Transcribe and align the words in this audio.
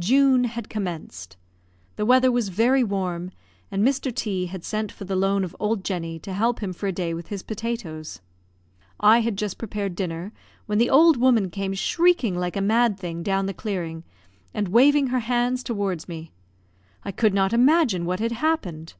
June 0.00 0.42
had 0.42 0.68
commenced; 0.68 1.36
the 1.94 2.04
weather 2.04 2.32
was 2.32 2.48
very 2.48 2.82
warm, 2.82 3.30
and 3.70 3.86
Mr. 3.86 4.12
T 4.12 4.46
had 4.46 4.64
sent 4.64 4.90
for 4.90 5.04
the 5.04 5.14
loan 5.14 5.44
of 5.44 5.54
old 5.60 5.84
Jenny 5.84 6.18
to 6.18 6.32
help 6.32 6.58
him 6.58 6.72
for 6.72 6.88
a 6.88 6.92
day 6.92 7.14
with 7.14 7.28
his 7.28 7.44
potatoes. 7.44 8.20
I 8.98 9.20
had 9.20 9.38
just 9.38 9.58
prepared 9.58 9.94
dinner 9.94 10.32
when 10.66 10.78
the 10.78 10.90
old 10.90 11.18
woman 11.18 11.50
came 11.50 11.72
shrieking 11.72 12.34
like 12.36 12.56
a 12.56 12.60
mad 12.60 12.98
thing 12.98 13.22
down 13.22 13.46
the 13.46 13.54
clearing, 13.54 14.02
and 14.52 14.66
waving 14.66 15.06
her 15.06 15.20
hands 15.20 15.62
towards 15.62 16.08
me. 16.08 16.32
I 17.04 17.12
could 17.12 17.32
not 17.32 17.52
imagine 17.52 18.06
what 18.06 18.18
had 18.18 18.32
happened. 18.32 18.94